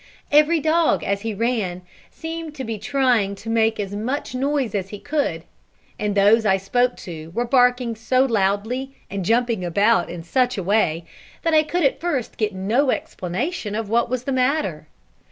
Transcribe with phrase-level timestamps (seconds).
[0.31, 4.89] Every dog, as he ran, seemed to be trying to make as much noise as
[4.89, 5.43] he could;
[5.99, 10.63] and those I spoke to were barking so loudly, and jumping about in such a
[10.63, 11.05] way,
[11.43, 14.87] that I could at first get no explanation of what was the matter.